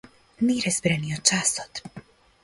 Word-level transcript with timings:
Не 0.45 0.53
разбра 0.63 0.95
ни 1.03 1.13
од 1.17 1.29
часот. 1.33 1.83